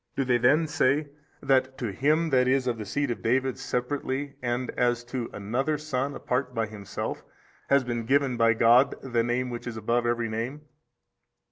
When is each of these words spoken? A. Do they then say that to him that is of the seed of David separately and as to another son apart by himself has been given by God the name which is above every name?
A. 0.01 0.21
Do 0.21 0.25
they 0.25 0.39
then 0.39 0.65
say 0.65 1.09
that 1.43 1.77
to 1.77 1.91
him 1.91 2.31
that 2.31 2.47
is 2.47 2.65
of 2.65 2.79
the 2.79 2.87
seed 2.87 3.11
of 3.11 3.21
David 3.21 3.59
separately 3.59 4.33
and 4.41 4.71
as 4.71 5.03
to 5.03 5.29
another 5.31 5.77
son 5.77 6.15
apart 6.15 6.55
by 6.55 6.65
himself 6.65 7.23
has 7.69 7.83
been 7.83 8.07
given 8.07 8.35
by 8.35 8.55
God 8.55 8.95
the 9.03 9.21
name 9.21 9.51
which 9.51 9.67
is 9.67 9.77
above 9.77 10.07
every 10.07 10.27
name? 10.27 10.61